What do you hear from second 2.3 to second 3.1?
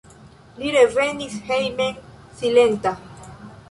silenta.